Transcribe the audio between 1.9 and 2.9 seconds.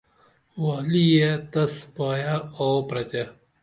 پائے آوو